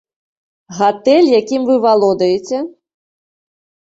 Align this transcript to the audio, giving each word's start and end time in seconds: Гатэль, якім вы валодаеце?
Гатэль, 0.77 1.29
якім 1.41 1.61
вы 1.69 1.75
валодаеце? 1.85 2.57